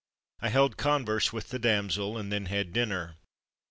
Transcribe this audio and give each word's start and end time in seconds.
I 0.41 0.49
held 0.49 0.77
converse 0.77 1.31
with 1.31 1.49
the 1.49 1.59
damsel 1.59 2.17
and 2.17 2.31
then 2.31 2.47
had 2.47 2.73
dinner. 2.73 3.17